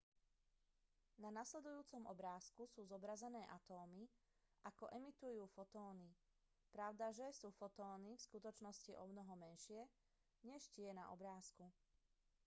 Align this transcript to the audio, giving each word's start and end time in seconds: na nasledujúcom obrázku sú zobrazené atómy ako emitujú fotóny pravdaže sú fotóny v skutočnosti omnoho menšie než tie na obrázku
na 1.23 1.29
nasledujúcom 1.39 2.01
obrázku 2.13 2.61
sú 2.73 2.81
zobrazené 2.91 3.41
atómy 3.57 4.03
ako 4.69 4.85
emitujú 4.97 5.43
fotóny 5.55 6.09
pravdaže 6.75 7.27
sú 7.39 7.47
fotóny 7.59 8.11
v 8.17 8.25
skutočnosti 8.33 8.91
omnoho 9.03 9.33
menšie 9.43 9.81
než 10.49 10.61
tie 10.75 10.89
na 10.99 11.03
obrázku 11.15 11.65